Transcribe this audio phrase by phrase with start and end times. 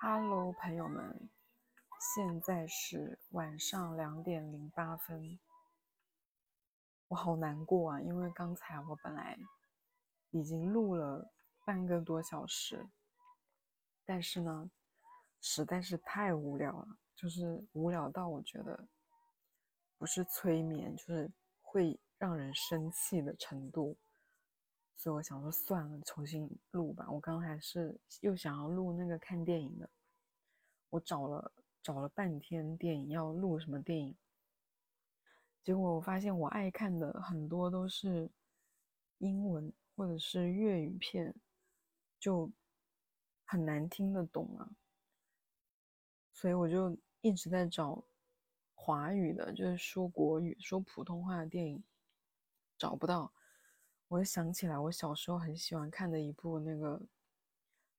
[0.00, 1.28] Hello，朋友们，
[1.98, 5.40] 现在是晚上两点零八分，
[7.08, 9.36] 我好难过啊，因为刚才我本来
[10.30, 11.32] 已经录了
[11.64, 12.88] 半个多小时，
[14.04, 14.70] 但是呢，
[15.40, 16.86] 实在是太无聊了，
[17.16, 18.86] 就是无聊到我觉得
[19.98, 21.28] 不是催眠，就是
[21.60, 23.96] 会让人生气的程度，
[25.00, 27.08] 所以我想说算了，重新录吧。
[27.08, 29.88] 我刚还是又想要录那个看电影的，
[30.90, 34.16] 我找了找了半天电影要录什么电影，
[35.62, 38.28] 结果我发现我爱看的很多都是
[39.18, 41.32] 英文或者是粤语片，
[42.18, 42.50] 就
[43.44, 44.68] 很难听得懂啊，
[46.32, 48.02] 所以我就一直在找
[48.74, 51.84] 华语的，就是说国语、说普通话的电影，
[52.76, 53.32] 找不到。
[54.08, 56.98] 我就想起来，我小时候很喜欢看的一部那个《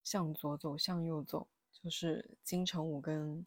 [0.04, 1.48] 向左走，向右走》，
[1.84, 3.46] 就是金城武跟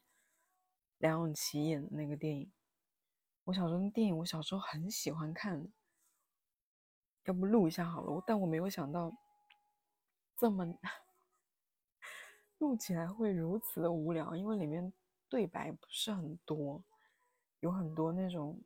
[0.99, 2.53] 梁咏琪演的那个电影。
[3.43, 5.67] 我小时候那电影，我小时候很喜欢看，
[7.25, 8.23] 要不录一下好了。
[8.25, 9.13] 但我没有想到
[10.37, 10.79] 这么
[12.59, 14.93] 录起来会如此的无聊，因为里面
[15.29, 16.85] 对白不是很多，
[17.59, 18.57] 有很多那种。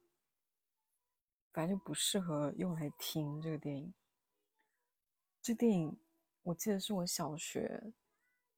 [1.56, 3.94] 反正就不适合用来听这个电影。
[5.40, 5.98] 这电影
[6.42, 7.94] 我记得是我小学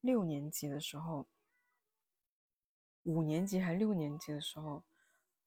[0.00, 1.28] 六年级的时候，
[3.04, 4.82] 五年级还六年级的时候，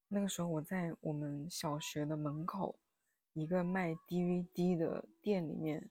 [0.08, 2.80] 那个时候我在我们小学的门口
[3.34, 5.90] 一个卖 DVD 的店里面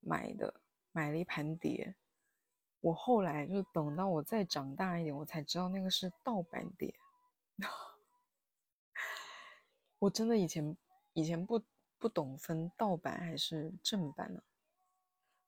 [0.00, 0.60] 买的，
[0.92, 1.96] 买了一盘碟。
[2.80, 6.94] 我后来就等到我再长大一点，我才知道那个是盗版碟。
[10.00, 10.76] 我真的以前
[11.14, 11.62] 以前不
[11.98, 14.42] 不懂分盗版还是正版呢，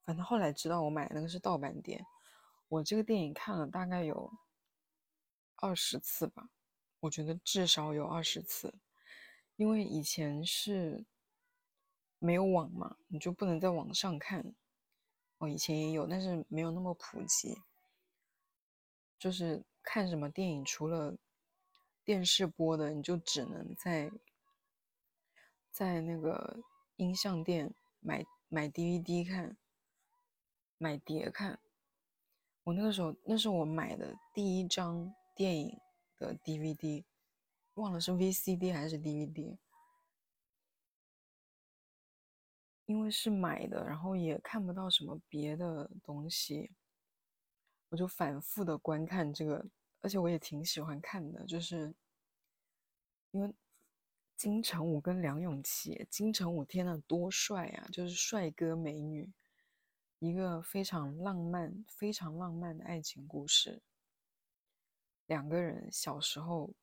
[0.04, 2.04] 反正后来知道我买的那个是盗版碟。
[2.68, 4.32] 我这个电影看了大概有
[5.56, 6.50] 二十次吧，
[7.00, 8.74] 我觉得至少有二十次，
[9.56, 11.04] 因为以前是
[12.18, 14.54] 没有网嘛，你就不能在网上看。
[15.38, 17.58] 我以前也有，但是没有那么普及。
[19.18, 21.16] 就是看什么电影，除了
[22.04, 24.10] 电视播的，你就只能在。
[25.74, 26.62] 在那个
[26.98, 29.56] 音像店买买 DVD 看，
[30.78, 31.58] 买碟看。
[32.62, 35.76] 我那个时候，那是我买的第一张电影
[36.16, 37.04] 的 DVD，
[37.74, 39.58] 忘了是 VCD 还是 DVD。
[42.86, 46.70] 因为是买的，然后也看不到什么别的东西，
[47.88, 49.66] 我就反复的观看这个，
[50.02, 51.92] 而且我也挺喜欢看的，就是
[53.32, 53.52] 因为。
[54.44, 57.88] 金城武跟梁咏琪，金城武天呐，多帅啊！
[57.90, 59.32] 就是帅哥美女，
[60.18, 63.80] 一个非常浪漫、非常浪漫的爱情故事。
[65.24, 66.74] 两个人小时候，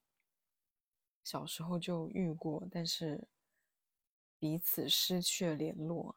[1.24, 3.28] 小时候就遇过，但是
[4.40, 6.16] 彼此失去了联络，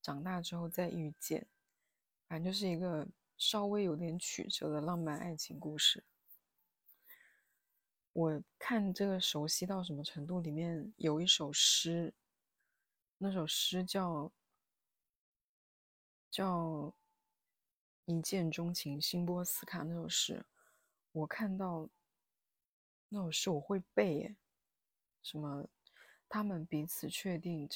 [0.00, 1.48] 长大之后再遇见，
[2.28, 6.04] 反正就是一个稍微有点曲折的浪漫爱情故事。
[8.16, 10.40] 我看这个熟悉到什么程度？
[10.40, 12.14] 里面有一首诗，
[13.18, 14.32] 那首诗叫
[16.30, 16.96] 叫
[18.06, 20.46] 一见钟情，辛波斯卡那首诗，
[21.12, 21.90] 我看到
[23.10, 24.36] 那首诗我会背耶，
[25.22, 25.68] 什么
[26.26, 27.68] 他们彼此确定，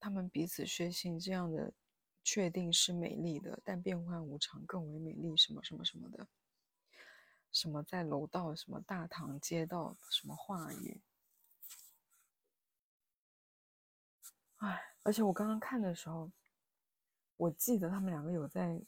[0.00, 1.74] 他们彼此确信这样的
[2.24, 6.26] 确定是美丽的，但变幻无常更为美丽，什么什么什么的。
[7.58, 11.02] 什么在楼道，什么大堂街道，什么话语？
[14.58, 16.30] 哎，而且我刚刚看的时候，
[17.36, 18.80] 我记得他们两个有在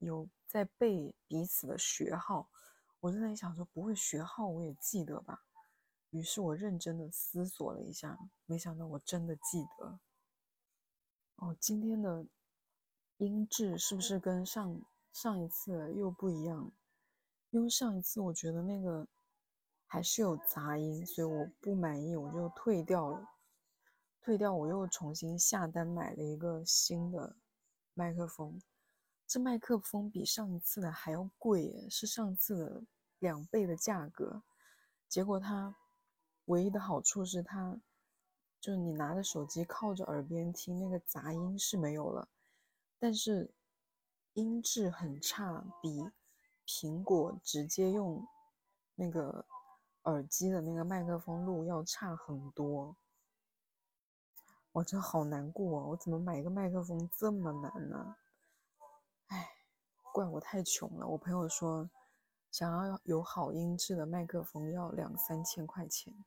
[0.00, 2.50] 有在背彼此的学号，
[3.00, 5.42] 我就在想说，不会学号我也记得吧？
[6.10, 9.98] 于是我认真的思索了一下，没想到我真的记得。
[11.36, 12.26] 哦，今天的
[13.16, 16.70] 音质是不是跟上上一次又不一样？
[17.50, 19.06] 因为上一次我觉得那个
[19.86, 23.28] 还是有杂音，所以我不满意，我就退掉了。
[24.20, 27.36] 退掉，我又重新下单买了一个新的
[27.94, 28.62] 麦克风。
[29.26, 32.82] 这麦克风比上一次的还要贵，是上次的
[33.18, 34.42] 两倍的价格。
[35.08, 35.74] 结果它
[36.44, 37.80] 唯一的好处是它，
[38.60, 42.28] 就是你拿着手机靠着耳边听，那个杂音是没有了，
[42.98, 43.52] 但是
[44.34, 46.10] 音质很差，比。
[46.72, 48.24] 苹果直接用
[48.94, 49.44] 那个
[50.04, 52.96] 耳机的那个麦克风录要差很多，
[54.70, 58.16] 我真好难过啊，我怎么买一个麦克风这么难呢？
[59.26, 59.50] 哎，
[60.12, 61.08] 怪我太穷了。
[61.08, 61.90] 我朋友说，
[62.52, 66.24] 想要有好音质的麦克风要两三千块钱，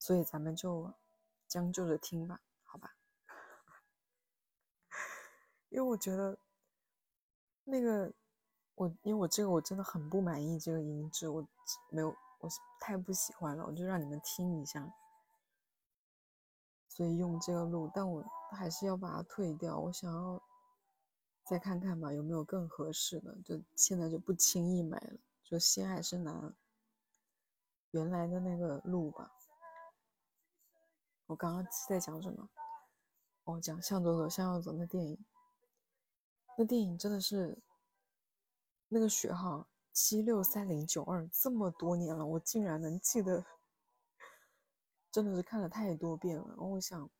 [0.00, 0.92] 所以咱们就
[1.46, 2.96] 将就着听吧，好吧？
[5.70, 6.36] 因为我觉得
[7.62, 8.12] 那个
[8.78, 11.44] 我，因为我这个我真的很不满意这个音质，我
[11.90, 12.08] 没有，
[12.38, 12.48] 我
[12.80, 14.88] 太不喜欢了，我就让你们听一下。
[16.88, 19.76] 所以用这个录，但我还是要把它退掉。
[19.80, 20.40] 我想要
[21.44, 23.36] 再看看吧，有没有更合适的。
[23.44, 26.54] 就现在就不轻易买了，就先还是拿
[27.90, 29.32] 原来的那个录吧。
[31.26, 32.48] 我刚刚在讲什么？
[33.42, 35.18] 哦，讲向左走，向右走那电影。
[36.56, 37.58] 那电影真的是
[38.88, 43.44] 那个学号七六三零九二，这么多年了，我竟然能记得。
[45.10, 47.10] 真的是看了太多遍了，然后我想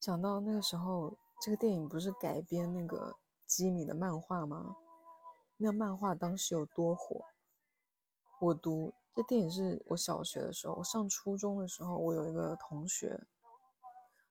[0.00, 3.14] 想到那个时候，这个电影不是改编那个
[3.46, 4.74] 吉米的漫画吗？
[5.58, 7.22] 那漫画当时有多火？
[8.40, 13.26] 我读这电影是我小学的时候，我上初中的时候，我有一个同学，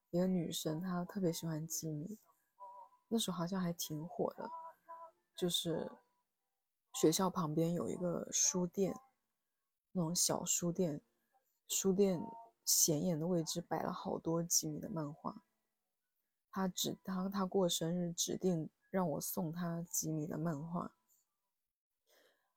[0.09, 2.17] 一个女生，她特别喜欢吉米，
[3.09, 4.49] 那时候好像还挺火的，
[5.35, 5.89] 就是
[6.93, 8.95] 学校旁边有一个书店，
[9.91, 11.01] 那种小书店。
[11.67, 12.19] 书店
[12.65, 15.43] 显眼的位置摆了好多吉米的漫画，
[16.49, 20.91] 他指他他过生日指定让我送他吉米的漫画，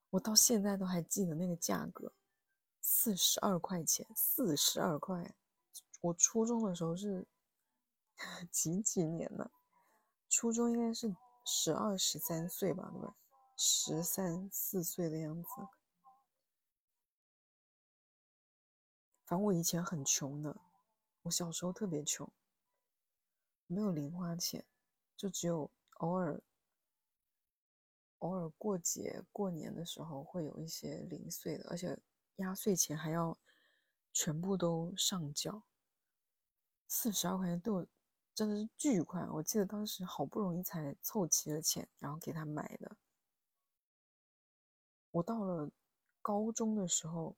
[0.08, 2.14] 我到现在都还记得那个价格，
[2.80, 5.34] 四十二块钱，四十二块。
[6.00, 7.26] 我初中的时候是
[8.50, 9.50] 几几年呢？
[10.30, 11.14] 初中应该是
[11.44, 13.14] 十二十三岁吧，对吧？
[13.64, 15.48] 十三四岁的样子。
[19.24, 20.60] 反正我以前很穷的，
[21.22, 22.28] 我小时候特别穷，
[23.68, 24.66] 没有零花钱，
[25.16, 26.42] 就只有偶尔
[28.18, 31.96] 偶尔过节过年的时候会有一些零碎的，而且
[32.38, 33.38] 压岁钱还要
[34.12, 35.62] 全部都上缴。
[36.88, 37.86] 四十二块钱对我
[38.34, 42.96] 真的是巨款，我记得当时好不容易才凑齐了钱，然后给他买的。
[45.12, 45.70] 我到了
[46.20, 47.36] 高中的时候。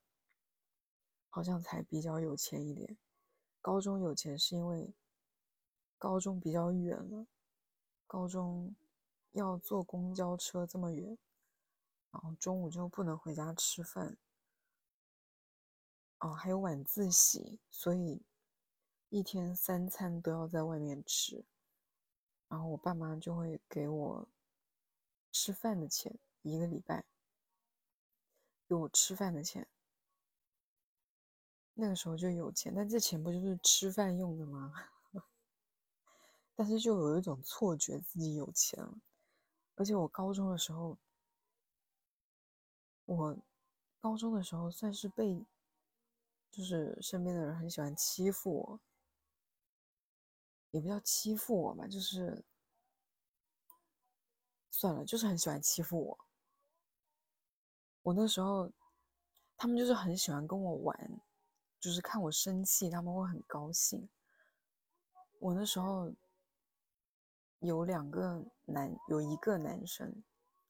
[1.35, 2.97] 好像才比较有钱一点。
[3.59, 4.93] 高中有钱是因为
[5.97, 7.27] 高中比较远了，
[8.07, 8.73] 高中
[9.33, 11.17] 要坐公交车这么远，
[12.09, 14.15] 然后中午就不能回家吃饭。
[16.19, 18.21] 哦，还有晚自习，所以
[19.09, 21.43] 一天三餐都要在外面吃。
[22.47, 24.29] 然后我爸妈就会给我
[25.33, 27.03] 吃饭的钱，一个礼拜
[28.67, 29.67] 有吃饭的钱。
[31.73, 34.73] 那个时候就有钱，但这钱不就是吃饭用的吗？
[36.55, 38.97] 但是就有一种错觉自己有钱了。
[39.75, 40.97] 而且我高中的时候，
[43.05, 43.37] 我
[43.99, 45.45] 高中的时候算是被，
[46.49, 48.79] 就是身边的人很喜欢欺负我，
[50.71, 52.45] 也不叫欺负我吧，就是
[54.71, 56.17] 算了，就是很喜欢欺负我。
[58.05, 58.71] 我那时候，
[59.57, 61.21] 他们就是很喜欢跟我玩。
[61.79, 64.07] 就是看我生气，他们会很高兴。
[65.39, 66.11] 我那时候
[67.59, 70.23] 有两个男，有一个男生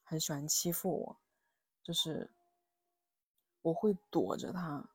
[0.04, 1.18] 很喜欢欺负我，
[1.84, 2.30] 就是
[3.62, 4.90] 我会躲着他。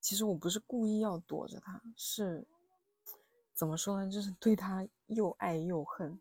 [0.00, 2.44] 其实我不是故意要躲着他，是
[3.54, 4.10] 怎么说呢？
[4.10, 6.20] 就是对他又爱又恨。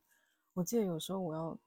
[0.54, 1.58] 我记得有时候我要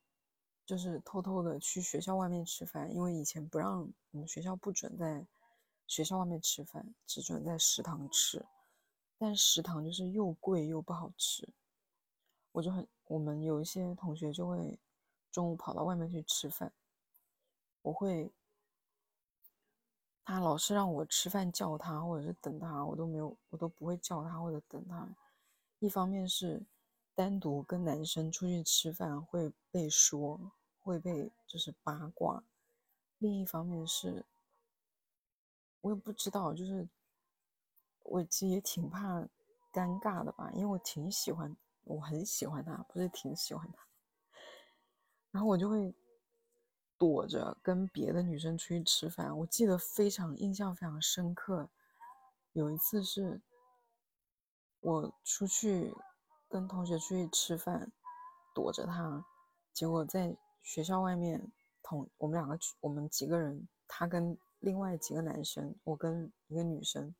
[0.67, 5.27] 就是偷偷的去学校外面吃饭，因为以前不让我们学校不准在。
[5.85, 8.47] 学校外面吃饭只准在食堂吃，
[9.19, 11.47] 但食堂就是又贵又不好吃。
[12.53, 14.79] 我就很，我们有一些同学就会
[15.31, 16.73] 中午跑到外面去吃饭，
[17.83, 18.33] 我会，
[20.25, 25.07] 他老是让我吃饭叫他或者是等他，我都没有，我都不会叫他或者等他。
[25.81, 26.63] 一方面是
[27.15, 32.43] 单独跟男生出去吃饭会被说，会被就是八卦；
[33.19, 34.25] 另一方面是。
[35.83, 36.89] 我也不知道，就是
[38.05, 39.23] 我其实也挺怕
[39.73, 43.85] 尴尬的吧，因为我挺喜欢，我很喜欢他，不是挺喜欢他。
[45.33, 45.93] 然后我就会
[46.97, 49.37] 躲着跟别的女生出去吃饭。
[49.39, 51.69] 我记得非常印象非常深刻，
[52.53, 53.43] 有一次是
[54.79, 55.93] 我出去
[56.53, 57.91] 跟同学出去吃饭，
[58.55, 59.25] 躲着他，
[59.73, 61.51] 结果在学校外面
[61.83, 64.39] 同我们两个我们几个人，他跟。
[64.65, 67.17] 另外几个男生，我跟一个女生，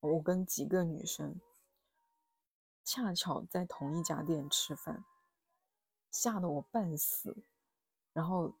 [0.00, 1.38] 我跟几个女生，
[2.82, 5.04] 恰巧在同一家店吃饭。
[6.10, 7.44] 吓得我半死，
[8.14, 8.54] 然后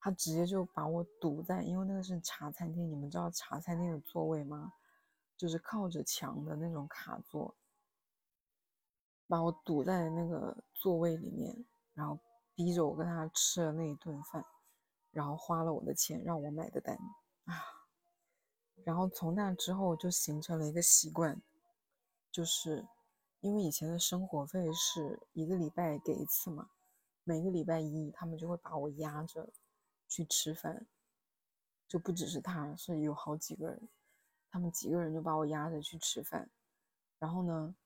[0.00, 4.72] 他直接就把我堵在，因为那个是茶餐厅，你们知道茶餐厅的座位吗？
[5.36, 7.54] 就是靠着墙的那种卡座，
[9.28, 12.18] 把我堵在那个座位里面，然后
[12.54, 14.44] 逼着我跟他吃了那一顿饭，
[15.12, 16.98] 然后花了我的钱让我买的单
[17.44, 17.62] 啊，
[18.84, 21.40] 然后从那之后就形成了一个习惯，
[22.32, 22.88] 就是。
[23.40, 26.70] 因为以前的生活费是一个礼拜给一次嘛，
[27.22, 29.48] 每个礼拜一他们就会把我压着
[30.08, 30.88] 去吃饭，
[31.86, 33.88] 就不只是他，是有好几个人，
[34.50, 36.50] 他们几个人就把我压着去吃饭，
[37.20, 37.76] 然后呢，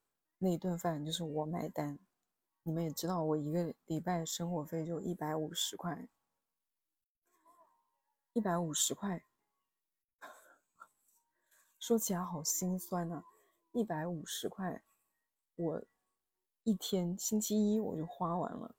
[0.42, 2.00] 那一顿饭就是我买单。
[2.64, 6.08] 你们也知道，我一个礼拜生活费就一百五十块，
[8.32, 9.24] 一百五十块，
[11.78, 13.22] 说起来好心酸呐，
[13.70, 14.82] 一百五十块。
[15.54, 15.84] 我
[16.64, 18.74] 一天星期一我就花完了，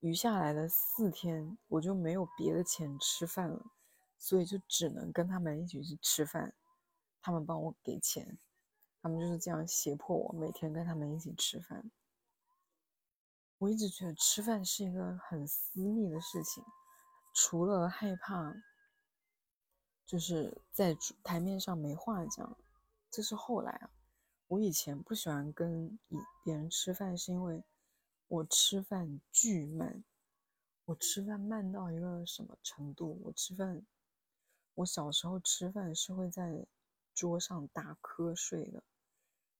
[0.00, 3.70] 余下来的四天我就没有别的钱吃饭了，
[4.18, 6.54] 所以就只能跟他们一起去吃饭，
[7.22, 8.38] 他们帮我给钱，
[9.02, 11.90] 他们就是这样胁迫我每天跟他们一起吃饭。
[13.58, 16.64] 我一直觉得吃饭是一个很私密的事情，
[17.34, 18.54] 除了害怕，
[20.06, 22.56] 就是在台面上没话讲，
[23.10, 23.90] 这是后来啊。
[24.48, 25.98] 我以前不喜欢跟
[26.42, 27.62] 别人吃饭，是因为
[28.28, 30.02] 我吃饭巨慢。
[30.86, 33.20] 我吃饭慢到一个什么程度？
[33.24, 33.86] 我吃饭，
[34.74, 36.66] 我小时候吃饭是会在
[37.14, 38.82] 桌上打瞌睡的，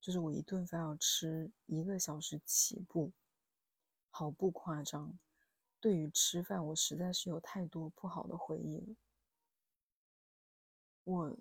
[0.00, 3.12] 就是我一顿饭要吃一个小时起步，
[4.11, 5.19] 毫不夸张。
[5.80, 8.97] 对于吃饭，我实在是有太多不好的回忆了。
[11.04, 11.37] 我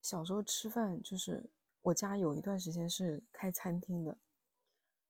[0.00, 1.50] 小时候吃饭就是。
[1.84, 4.16] 我家有一段时间是开餐厅的，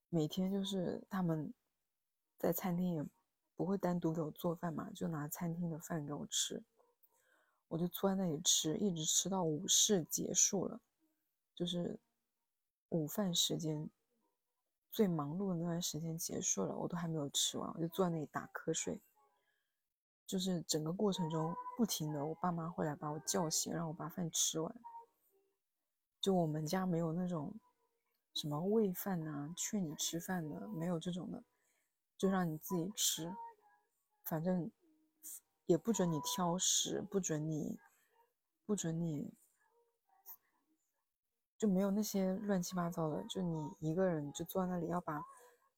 [0.09, 1.53] 每天就是他们
[2.39, 3.05] 在餐厅也
[3.55, 6.63] 不会单独给我做饭嘛，就拿餐厅的饭给我吃，
[7.69, 10.81] 我就坐在那里吃，一直吃到午市结束了，
[11.63, 11.97] 就是
[12.89, 13.89] 午饭时间
[14.91, 19.01] 最忙碌的那段时间结束了，我都还没有吃完，我就坐在那里打瞌睡，
[20.27, 24.75] 就是整个过程中不停的，我爸妈会来把我叫醒，让我把饭吃完。
[26.21, 27.55] 就我们家没有那种
[28.35, 31.45] 什么喂饭呐、劝你吃饭的，没有这种的，
[32.19, 33.33] 就让你自己吃，
[34.25, 34.69] 反正
[35.67, 37.79] 也不准你挑食，不准你，
[38.67, 39.33] 不准你，
[41.63, 45.23] 就没有那些乱七八糟的，就你一个人就坐在那里，要把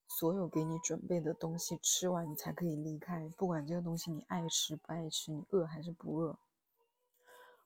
[0.08, 6.38] 所有给你准备的东西吃完，你才可以离开，不管这个东西你爱吃不爱吃，你饿还是不饿。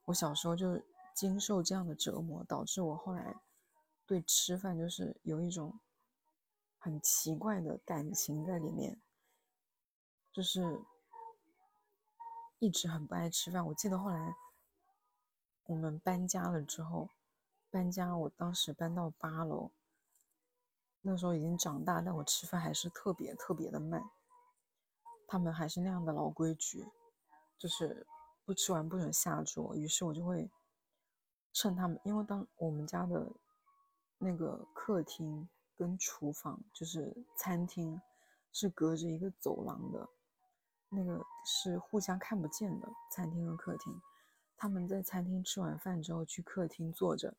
[0.06, 0.82] 我小时候就。
[1.14, 3.34] 经受这样的折磨，导致我后来
[4.06, 5.80] 对吃饭就是有一种
[6.78, 9.00] 很奇怪的感情在里面，
[10.32, 10.80] 就是
[12.60, 13.66] 一直很不爱吃饭。
[13.66, 14.36] 我记得后来
[15.64, 17.08] 我们搬家了之后，
[17.70, 19.70] 搬家，我当时搬到八楼，
[21.02, 24.02] 那时候已经长大，但我吃饭还是特别特别的慢。
[25.26, 26.88] 他们还是那样的老规矩，
[27.58, 28.06] 就是
[28.44, 29.74] 不吃完不准下桌。
[29.74, 30.50] 于是我就会。
[31.54, 33.32] 趁他们，因为当我们家的
[34.18, 38.00] 那个客厅跟厨房，就是餐厅，
[38.52, 40.08] 是隔着一个走廊的，
[40.88, 42.88] 那个是互相看不见的。
[43.10, 44.00] 餐厅和客厅，
[44.56, 47.34] 他们在餐厅吃完饭之后去客厅坐着，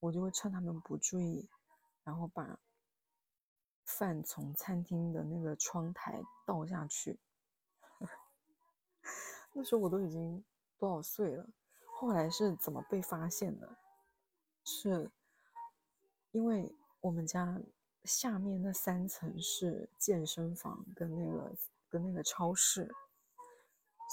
[0.00, 1.48] 我就会趁他们不注意，
[2.04, 2.58] 然后把
[3.84, 7.18] 饭从餐厅的那个窗台倒下去。
[9.52, 10.42] 那时候我都已经
[10.78, 11.46] 多少岁了？
[11.84, 13.76] 后来是怎么被发现的？
[14.64, 15.10] 是
[16.30, 17.60] 因为我们家
[18.04, 21.52] 下面那三层是健身房跟那个
[21.88, 22.90] 跟那个超市，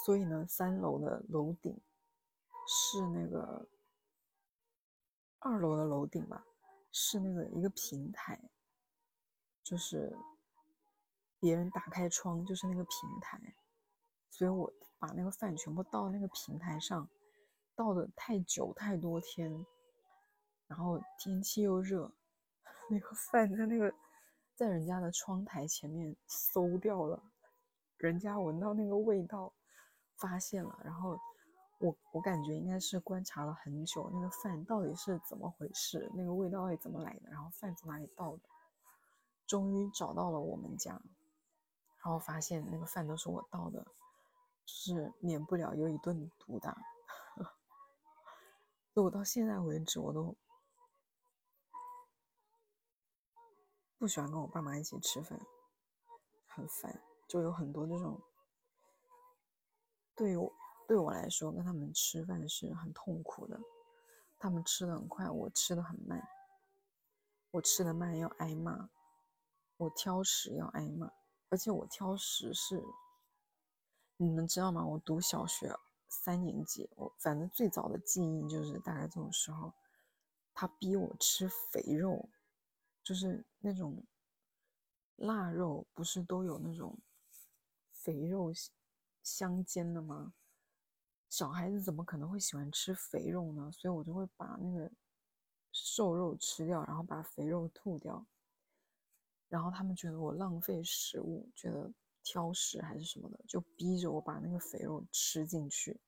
[0.06, 1.80] 所以呢，三楼的楼顶
[2.66, 3.68] 是那个
[5.40, 6.46] 二楼的楼顶吧，
[6.92, 8.50] 是那个一个平台，
[9.64, 10.18] 就是
[11.40, 13.40] 别人打开窗就是那个平台，
[14.30, 17.10] 所以我把那个饭全部倒那个平台上。
[17.76, 19.64] 倒的太久太多天，
[20.66, 22.12] 然后天气又热，
[22.90, 23.94] 那个饭在那个
[24.56, 27.22] 在人家的窗台前面馊掉了，
[27.98, 29.54] 人家闻到那个味道，
[30.16, 31.16] 发现了，然后
[31.80, 38.42] 我我感觉应该是观察了很久，那个饭到底是怎么回事，那个味道是怎么来的，然后饭从哪里倒的，
[39.46, 40.94] 终于找到了我们家，
[42.04, 43.84] 然后发现那个饭都是我倒的，
[44.66, 46.76] 就是免不了有一顿毒打。
[48.96, 50.36] 就 我到现在为止，我都
[54.00, 55.40] 不喜欢跟我爸妈一起吃饭，
[56.48, 58.20] 很烦，就有很多这种。
[60.16, 60.52] 对我
[60.88, 63.60] 对我来说，跟他们吃饭是很痛苦的。
[64.40, 66.26] 他们吃的很快，我吃的很慢。
[67.52, 68.90] 我吃的慢要挨骂，
[69.78, 71.12] 我挑食要挨骂，
[71.50, 72.84] 而且我挑食是，
[74.16, 74.86] 你们知道吗？
[74.86, 75.76] 我读小学
[76.08, 79.74] 三年级，我反正最早的记忆就是大概这种时候，
[80.54, 82.30] 他逼我吃肥肉，
[83.04, 84.04] 就是那种
[85.16, 86.98] 腊肉，不是都有那种
[87.92, 88.52] 肥肉
[89.24, 90.34] 相间的吗？
[91.30, 93.72] 小孩子怎么可能会喜欢吃肥肉呢？
[93.72, 94.92] 所以我就会把那个。
[95.74, 98.26] 瘦肉吃掉，然后把肥肉吐掉，
[99.48, 101.94] 然后他们觉得我浪费食物，觉得
[102.24, 106.00] 挑食还是什么的，就逼着我把那个肥肉吃进去。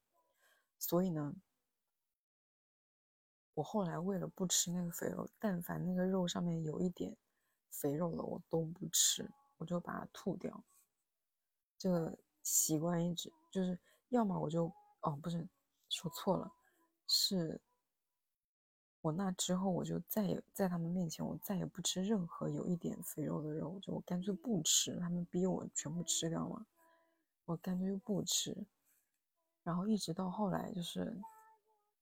[0.80, 1.36] 所以呢，
[3.54, 7.16] 我后来为了不吃那个肥肉，但凡那个肉上面有一点
[7.70, 10.64] 肥肉的，我都不吃，我就把它吐掉。
[11.78, 15.48] 这个习惯一直就是，要么我就哦，不是
[15.90, 16.52] 说错了，
[17.08, 17.60] 是。
[19.02, 25.00] 我那之后，我就再也在他们面前，我再也不吃任何有一点肥肉的肉，就我干脆不吃。
[25.00, 26.66] 他们逼我全部吃掉嘛，
[27.46, 28.66] 我干脆就不吃。
[29.64, 31.18] 然后一直到后来，就是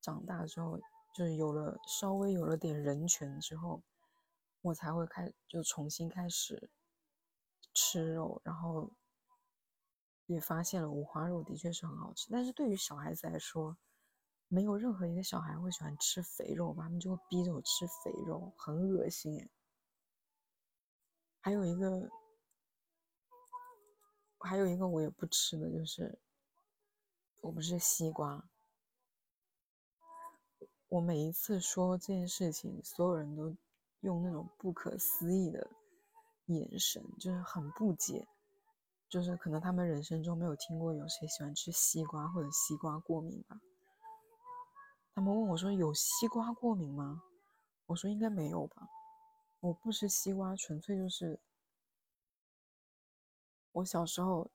[0.02, 0.80] 长大之后，
[1.14, 3.80] 就是有了稍微有了点人权之后，
[4.64, 6.68] 我才会开就重新开始
[7.76, 8.90] 吃肉，然后
[10.28, 13.76] 也发现了五花肉的确是很好吃，但是对于小孩子来说。
[14.50, 16.74] 没有任何一个小孩会喜欢吃肥肉？
[16.80, 19.46] 他们就会逼着我吃肥肉，很恶心。
[21.42, 22.10] 还有一个，
[24.40, 26.18] 还有一个我也不吃的就是，
[27.42, 28.42] 我不是西瓜。
[30.88, 33.54] 我每一次说这件事情，所有人都
[34.00, 35.70] 用那种不可思议的
[36.46, 38.26] 眼神，就是很不解，
[39.10, 43.62] 就是可能他们人生中没有听过有谁喜欢吃西瓜或者西瓜过敏吧。
[45.16, 47.24] 他们问我说：“有西瓜过敏吗？”
[47.88, 48.88] 我说：“应该没有吧。”
[49.60, 51.40] 我不吃西瓜，纯粹就是
[53.72, 54.52] 我小时候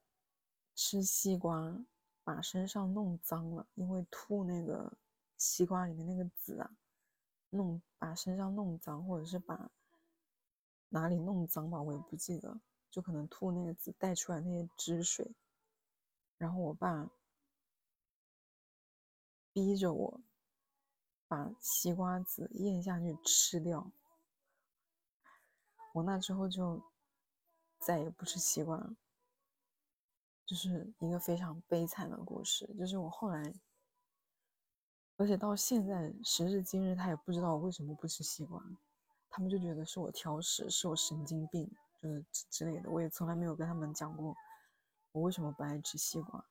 [0.76, 1.84] 吃西瓜
[2.22, 4.96] 把身上弄脏了，因为吐那个
[5.36, 6.70] 西瓜里面那个籽啊，
[7.50, 9.70] 弄把身上弄脏，或者是把
[10.90, 12.60] 哪里弄脏吧，我也不记得，
[12.92, 15.34] 就可能吐那个籽带出来那些汁水，
[16.38, 17.10] 然后我爸
[19.52, 20.20] 逼着我。
[21.28, 23.90] 把西瓜籽咽下去吃掉，
[25.94, 26.82] 我那之后就
[27.78, 28.94] 再也不吃西瓜了，
[30.44, 32.66] 就是一个非常悲惨的故事。
[32.78, 33.54] 就是我后来，
[35.16, 38.62] 而且到现在时至今日，他也不知道我为什么不吃西瓜，
[39.30, 42.90] 他们就觉得是我挑食，是我神经病，就是之类的。
[42.90, 44.36] 我也从来没有跟他们讲过
[45.12, 46.44] 我为什么不爱吃西瓜，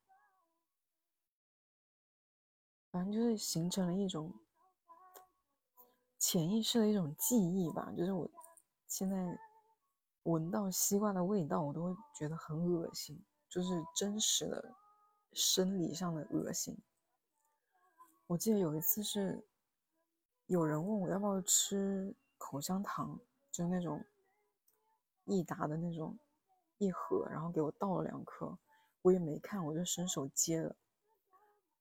[2.90, 4.34] 反正就是形成了一种。
[6.24, 8.30] 潜意识的一种记忆吧，就是我
[8.88, 9.40] 现在
[10.22, 14.76] 闻到西瓜的味道，我都会觉得很恶心，就是真实的
[15.34, 16.78] 生理上的恶心。
[18.28, 19.44] 我记得有一次是
[20.46, 23.20] 有人问我要不要吃口香糖，
[23.52, 24.06] 就是那种
[25.26, 26.18] 益达的那种
[26.78, 28.58] 一盒，然后给我倒了两颗，
[29.02, 30.76] 我也没看，我就伸手接了，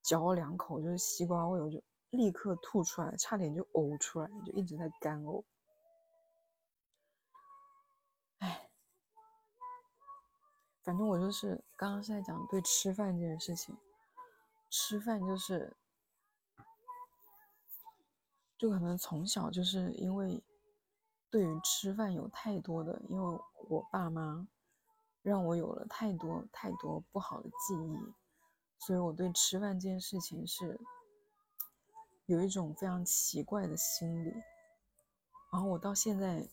[0.03, 1.83] 嚼了两口，就是西瓜味，我就。
[2.11, 5.44] 立刻吐出来，差点就呕出来，就一直在干呕。
[8.38, 8.68] 哎，
[10.83, 13.79] 反正我就是刚刚是在讲对吃饭这件事情，
[14.68, 15.76] 吃饭就是，
[18.59, 20.42] 就可能从小就是因为
[21.31, 24.47] 对于吃饭有太多的，因为我爸妈
[25.23, 27.99] 让我有了太多太多不好的记忆，
[28.79, 30.81] 所以我对吃饭这件事情是。
[32.27, 34.31] 有一种非常奇怪的心理，
[35.51, 36.49] 然后我到现在，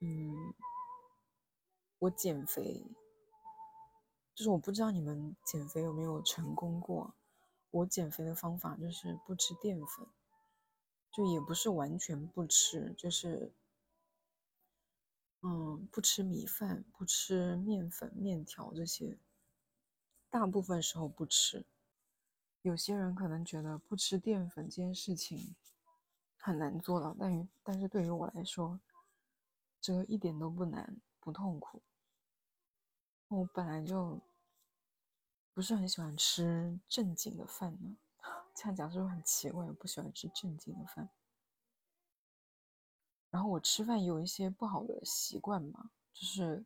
[0.00, 0.52] 嗯，
[1.98, 2.84] 我减肥，
[4.34, 7.14] 就是我不知道你们减肥有没有成功过。
[7.70, 10.06] 我减肥的方法就是不吃淀粉，
[11.16, 13.50] 就也不是完全不吃，就是，
[15.40, 19.16] 嗯，不吃米饭，不吃面粉、面条这些，
[20.28, 21.64] 大部分时候不吃。
[22.60, 25.56] 有些人可能觉得不吃淀粉这件事情
[26.36, 28.78] 很难做到，但但是对于我来说，
[29.80, 31.80] 这个一点都不难，不痛苦。
[33.28, 34.20] 我本来就
[35.54, 37.96] 不是很喜欢吃正经的饭呢，
[38.56, 39.62] 这样讲是不是很奇怪？
[39.66, 41.10] 我不喜欢吃正经的饭。
[43.28, 46.64] 然后我吃饭有一些不好的习惯吧，就是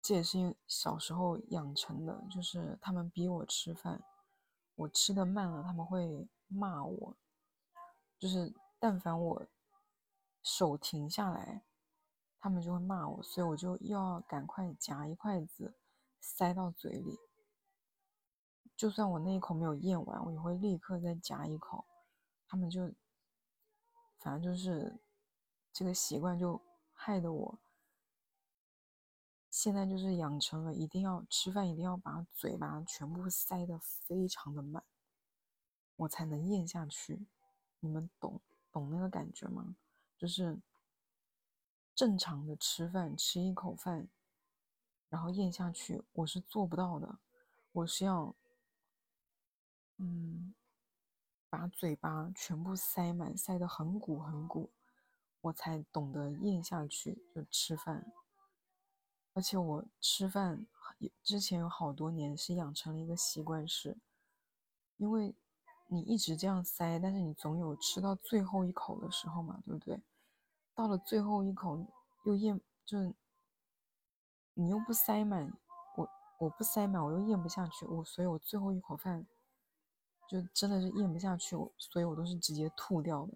[0.00, 4.02] 这也是因为小时候养成的，就是他们逼我吃饭，
[4.76, 7.16] 我吃的慢了，他们会骂我，
[8.18, 9.46] 就是但凡我
[10.42, 11.62] 手停下来，
[12.40, 15.74] 他们就会骂我，所以我就又要赶快夹一筷子
[16.18, 17.18] 塞到嘴里，
[18.76, 21.84] 就算我那一口没有咽完，我也会立刻再夹一口，
[22.46, 22.92] 他们就。
[24.18, 25.00] 反正就是
[25.72, 27.58] 这个习惯，就害得我
[29.50, 34.84] 现在就是养成了一定要吃饭，一定要把嘴巴全部塞得非常的满，
[35.96, 37.26] 我才能咽下去。
[37.80, 39.74] 你们懂懂那个感觉吗？
[40.16, 40.60] 就是
[41.96, 44.08] 正常的吃饭，吃一口饭，
[45.08, 47.18] 然后咽下去，我是做不到的。
[47.72, 48.32] 我是要，
[49.98, 50.54] 嗯。
[51.54, 54.70] 把嘴巴全部塞满，塞得很鼓很鼓，
[55.42, 58.10] 我才懂得咽下去就吃饭。
[59.34, 60.66] 而且我吃饭
[61.22, 63.98] 之前有好多年是养成了一个习惯，是
[64.96, 65.34] 因为
[65.88, 70.00] 你一直这样塞，但是你总有吃到最后一口的时候嘛，对不对？
[70.74, 71.86] 到了最后一口
[72.24, 73.12] 又咽，就
[74.54, 75.52] 你又不塞满，
[75.96, 79.26] 我我不塞满，我又咽不下去，我所以我最后一口饭。
[80.32, 83.34] 就真的是咽不下去，所以我都是直接吐掉的。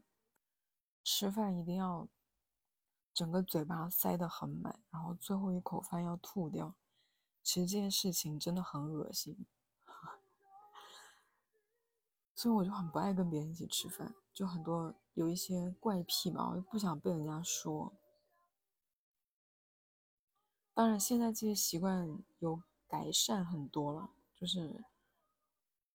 [1.05, 2.09] 吃饭一定要
[3.13, 6.75] 整个嘴巴塞得很满，然后最后一口饭要吐掉。
[7.43, 9.45] 其实这件事情真的很恶心，
[12.35, 17.93] 所以我就很不爱跟别人一起吃饭，就很多有一些怪癖吧，我就不想被人家说。
[20.73, 24.83] 当然，现在这些习惯有改善很多了，就是。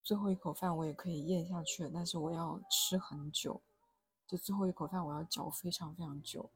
[0.04, 3.62] 最后一口饭我也可以咽下去，但是我要吃很久，
[4.28, 6.50] 就最后一口饭我要嚼非常非常久。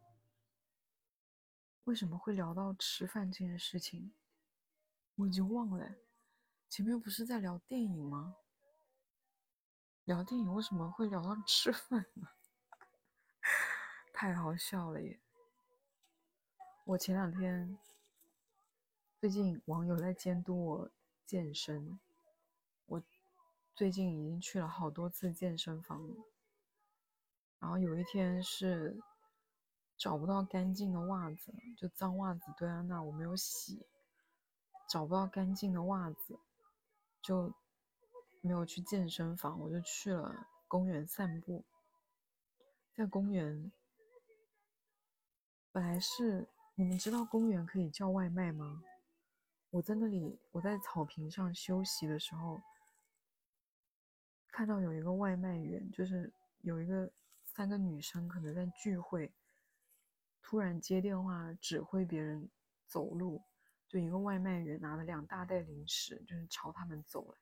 [1.84, 4.12] 为什么会聊到吃饭这件事情？
[5.16, 5.96] 我已经忘了，
[6.68, 8.36] 前面不是在聊电影吗？
[10.04, 12.28] 聊电影为什么会聊到吃饭呢？
[14.12, 15.20] 太好笑了耶！
[16.86, 17.78] 我前两天，
[19.20, 20.92] 最近网友在监督我
[21.26, 22.00] 健身。
[23.76, 26.02] 最近已经去了好多次健身房，
[27.60, 28.98] 然后有一天是
[29.98, 33.86] 找不到干净的袜子，就脏袜子堆在那，我没有洗，
[34.90, 36.40] 找不到干净的袜子，
[37.22, 37.54] 就
[38.40, 41.66] 没有去健身房，我就去了公园散步。
[42.94, 43.74] 在公园，
[45.74, 48.82] 本来是你们知道公园可以叫外卖吗？
[49.72, 52.62] 我在那里，我在草坪上休息的时候。
[54.56, 57.12] 看到有一个外卖员，就是有一个
[57.44, 59.34] 三个女生可能在聚会，
[60.42, 62.50] 突然接电话指挥别人
[62.88, 63.44] 走路，
[63.86, 67.38] 就一个外卖员拿了两大袋零食，就是朝他们走来，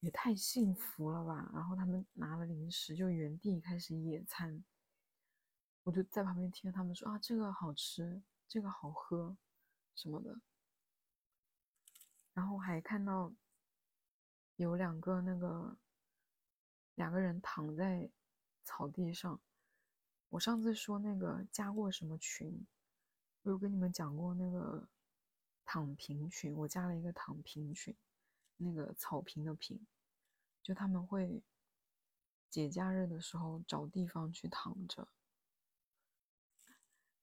[0.00, 1.50] 也太幸福了吧！
[1.54, 4.62] 然后他们拿了零食就原地开始野餐，
[5.84, 9.34] 我就在旁边听他们说啊，这个好吃，这个好喝，
[9.94, 10.38] 什么的。
[12.34, 13.32] 然后还看到
[14.56, 15.78] 有两个那个。
[16.96, 18.10] 两个人躺在
[18.64, 19.40] 草地上。
[20.30, 22.66] 我上次说那个加过什么群，
[23.42, 24.88] 我有跟你们讲过那个
[25.64, 26.54] 躺平群。
[26.56, 27.94] 我加了一个躺平群，
[28.56, 29.86] 那个草坪的坪，
[30.62, 31.42] 就他们会
[32.50, 35.06] 节假日的时候找地方去躺着，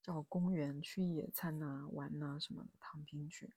[0.01, 3.51] 找公园去野餐呐、玩呐什么的躺平群。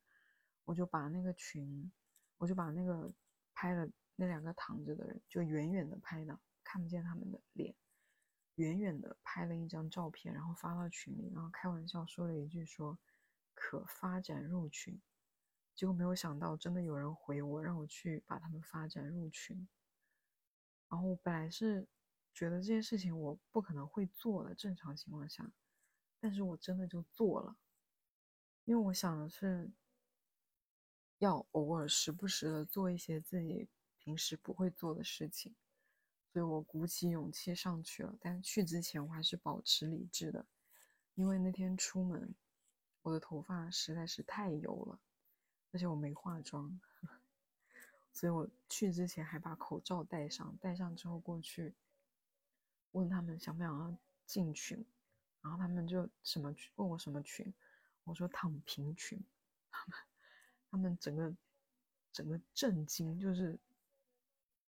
[0.65, 1.89] 我就把那个群，
[2.37, 3.13] 我就把那个
[3.53, 3.87] 拍了。
[4.19, 7.75] 那两个躺着的人就远远的拍的，看不见他们的脸，
[8.55, 12.97] 远远的拍了一张照片，然后发到群里，然后开玩笑说了一句说
[13.53, 14.99] 可发展入群，
[15.75, 19.67] 结果没有想到真的有人回我，让我去把他们发展入群。
[20.89, 21.87] 然后我本来是
[22.33, 25.51] 觉得这件事情我不可能会做的，正常情况下，
[26.19, 27.55] 但是我真的就做了，
[28.65, 29.69] 因为我想的是
[31.19, 33.69] 要偶尔时不时的做一些自己。
[34.07, 35.53] 平时不会做的事情，
[36.31, 38.15] 所以我鼓起勇气上去了。
[38.21, 40.45] 但去之前我还是保持理智的，
[41.15, 42.33] 因为那天出门，
[43.01, 44.97] 我的头发实在是太油了，
[45.73, 46.79] 而且我没化妆，
[48.13, 50.57] 所以我去之前还把口罩戴上。
[50.61, 51.75] 戴上之后过去，
[52.91, 53.93] 问他们想不想要
[54.25, 54.85] 进群，
[55.41, 57.53] 然后他们就什么问我什么群，
[58.05, 59.21] 我说躺平群，
[59.69, 59.99] 他们
[60.71, 61.35] 他们整个
[62.13, 63.59] 整个震惊，就是。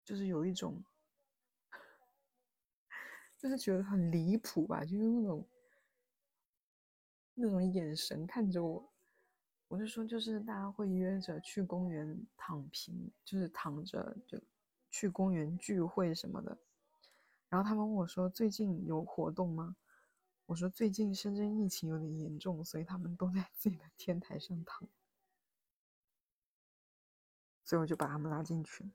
[0.07, 0.81] 就是有一种，
[3.37, 5.45] 就是觉得很离谱吧，就是那种
[7.35, 8.89] 那种眼神看着我。
[9.67, 14.41] 我就说，就是大家会约着去公园躺平，就是躺着就
[14.93, 16.57] 去公园聚会什么的。
[17.49, 19.75] 然后他们问我说：“最近有活动吗？”
[20.47, 24.89] 我说：“最近深圳疫情有点严重，所以他们都在自己的天台上躺。”
[27.67, 28.93] 所以我就把他们拉进群。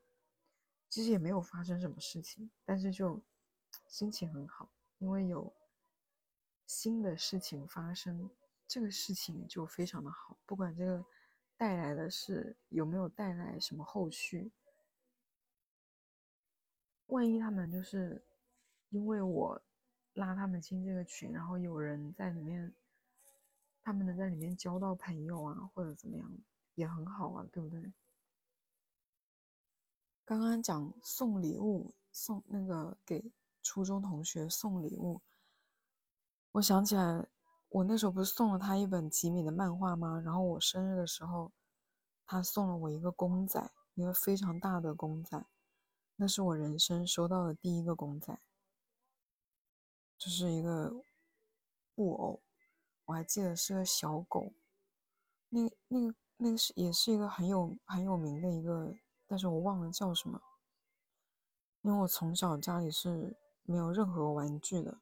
[0.91, 3.19] 其实也没有发生什么事情，但是就
[3.87, 5.51] 心情很好，因为有
[6.67, 8.29] 新的事情发生。
[8.67, 11.05] 这个事情就非常的好，不管这个
[11.57, 14.49] 带来的是有没有带来什么后续，
[17.07, 18.23] 万一他们就是
[18.87, 19.61] 因为我
[20.13, 22.73] 拉他们进这个群，然后有人在里面，
[23.81, 26.31] 他们能在里面交到朋友啊，或者怎么样，
[26.75, 27.91] 也很好啊，对不对？
[30.31, 35.19] 刚刚讲送礼物，送那个给初中同学送礼物，
[36.53, 37.27] 我想起来。
[37.67, 40.21] 我那时候不是送了他一本吉米的漫画吗？
[40.21, 41.51] 然后我生日的时候，
[42.25, 45.45] 他送了我一个公仔，一个非常大的公仔，
[46.15, 48.39] 那是我人生收到的第一个公仔，
[50.17, 50.93] 就是一个
[51.93, 52.41] 布偶，
[53.03, 54.53] 我还记得是个小狗，
[55.49, 58.95] 那那个那个是也是一个很有很有名的一个，
[59.31, 60.41] 但是我忘了叫什么，
[61.83, 64.99] 因为我从小家里是没有任何玩具的。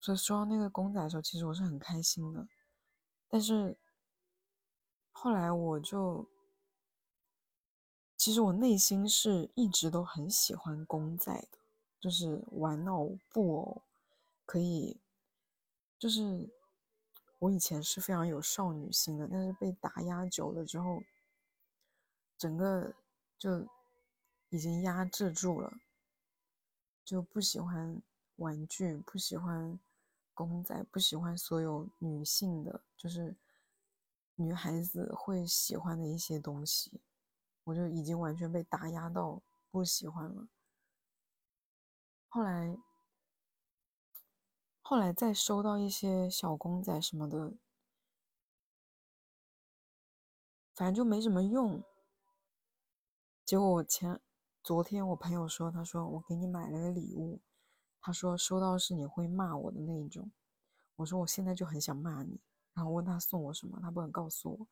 [0.00, 2.48] 所以收到那个公仔的时候，其实我是很开心的。
[3.28, 3.78] 但是
[5.12, 6.28] 后来我就，
[8.16, 11.58] 其实我内心是一直都很喜欢公仔的，
[12.00, 13.82] 就是玩偶、布偶，
[14.44, 15.00] 可以，
[15.96, 16.52] 就是
[17.38, 21.00] 我以前是非常有少女心的，但是被打压久了之后，
[22.44, 22.94] 整个
[23.38, 23.66] 就
[24.50, 25.72] 已经压制住了，
[27.02, 28.02] 就不喜欢
[28.36, 29.80] 玩具，不喜欢。
[30.34, 33.34] 公仔不喜欢所有女性的，就是
[34.34, 37.00] 女孩子会喜欢的一些东西，
[37.62, 40.48] 我就已经完全被打压到不喜欢了。
[42.28, 42.76] 后来，
[44.82, 47.54] 后来再收到一些小公仔什么的，
[50.74, 51.82] 反正就没什么用。
[53.44, 54.18] 结果我前
[54.62, 57.40] 昨天我朋友说，他说我给你买了个礼物。
[58.00, 60.30] 他说收到是你会骂我的那一种，
[60.96, 62.40] 我说我现在就很想骂你，
[62.74, 64.66] 然后问他送我什么，他不肯告诉我。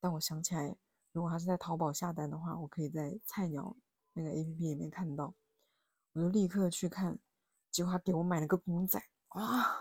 [0.00, 0.76] 但我想起来，
[1.12, 3.76] 如果他是在淘宝下单的话，我可以在菜鸟
[4.12, 5.34] 那个 A P P 里面看到，
[6.12, 7.18] 我就立刻去看。
[7.70, 9.76] 结果他给我买了个公仔哇！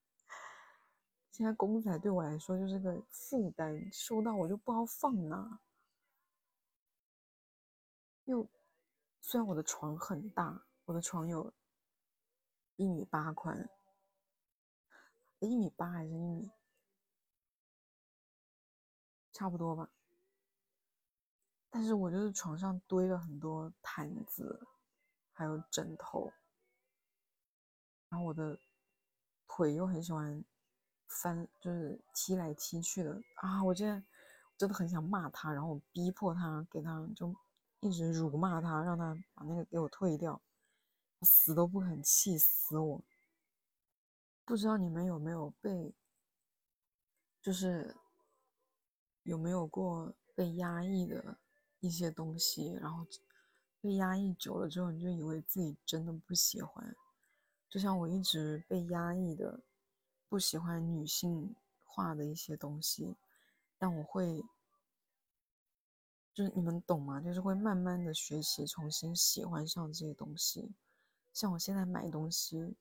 [1.30, 5.60] 现在公仔对我来说就是个负担，收到我就不好放哪。
[8.28, 8.48] 又
[9.20, 11.52] 虽然我的床很大，我的床有。
[12.76, 13.68] 一米八宽，
[15.40, 16.48] 一米八还是一米，
[19.32, 19.90] 差不多吧。
[21.70, 24.64] 但是我就是床上堆了很多毯子，
[25.32, 26.32] 还有枕头，
[28.10, 28.60] 然后我的
[29.48, 30.44] 腿又很喜欢
[31.08, 33.64] 翻，就是踢来踢去的啊！
[33.64, 34.00] 我现在
[34.56, 37.34] 真的很想骂他，然后我逼迫他给他就
[37.80, 40.42] 一直辱骂他，让他把那个给我退掉。
[41.22, 43.04] 死都不肯，气死我！
[44.44, 45.94] 不知道你们有没有被，
[47.42, 47.96] 就是
[49.24, 51.38] 有没有过被压抑的
[51.80, 53.04] 一些东西，然后
[53.80, 56.94] 被压抑久了之后，你就以为自己真的不喜欢。
[57.68, 59.60] 就像我一直被压抑的，
[60.28, 63.16] 不喜欢女性化的一些东西，
[63.76, 64.42] 但我会，
[66.38, 67.20] 就是你们懂吗？
[67.20, 70.72] 就是会慢慢的学习，重新喜欢上这些东西。
[71.32, 72.76] 像我现在买东西，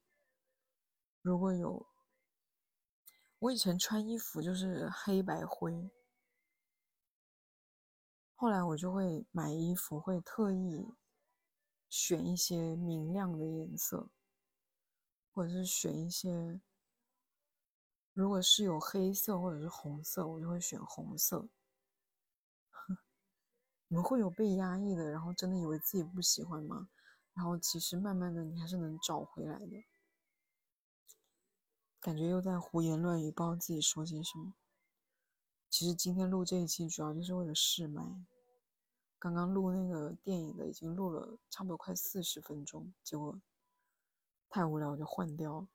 [1.24, 1.88] 如果有
[3.39, 5.89] 我以前穿衣服就是黑白灰，
[8.36, 10.93] 后来我就会买衣服会特意
[11.89, 14.08] 选一些明亮的颜色，
[15.34, 16.62] 或者是选一些，
[18.13, 21.50] 如果是有黑色或者是红色，我就会选红色。
[23.89, 26.89] 你们会有被压抑的，然后真的以为自己不喜欢吗？
[27.34, 29.86] 然后其实慢慢的你还是能找回来的，
[32.00, 34.56] 感觉又在胡言乱语，不知道自己说些什么。
[35.69, 38.26] 其实今天录这一期主要就是为了试麦，
[39.19, 43.39] 刚刚录那个电影的已经录了差不多快四十分钟，结果
[44.50, 45.67] 太无聊就换掉了。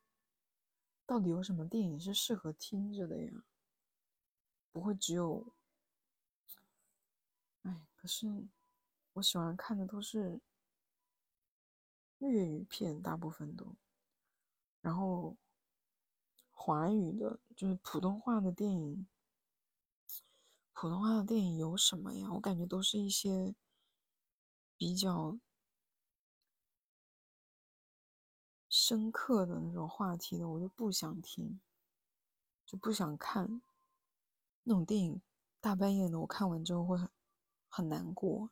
[1.06, 3.44] 到底有什么电影是适合听着的呀？
[4.72, 5.54] 不会只有……
[8.02, 8.26] 可是
[9.14, 10.40] 我喜欢看的都是。
[12.18, 13.74] 粤语片大部分都，
[14.80, 15.36] 然后
[16.52, 19.08] 华语的，就是普通话的电影。
[20.72, 22.32] 普通话的电影有什么呀？
[22.32, 23.56] 我感觉都是一些
[24.76, 25.36] 比较
[28.68, 31.60] 深刻的那种话题的，我就不想听，
[32.64, 33.60] 就不想看
[34.62, 35.20] 那种电影。
[35.60, 37.10] 大半夜的，我看完之后会很
[37.74, 38.50] 很难过。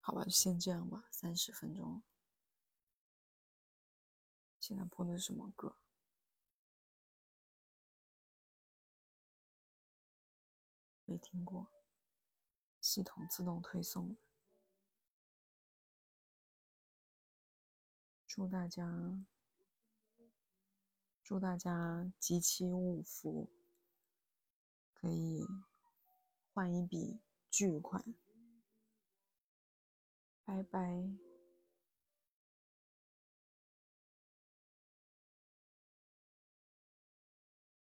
[0.00, 2.02] 好吧，就先这样吧，三十分钟。
[4.58, 5.76] 现在播的是什么歌？
[11.04, 11.70] 没听过。
[12.80, 14.16] 系统自动推送。
[18.26, 19.24] 祝大家，
[21.22, 23.48] 祝大家集齐五福，
[25.00, 25.46] 可以
[26.52, 28.04] 换一笔巨款。
[30.44, 31.29] 拜拜。